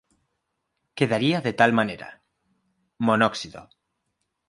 Quedaría 0.97 1.39
de 1.45 1.53
tal 1.59 1.71
manera: 1.79 2.09
Monóxido. 3.07 3.61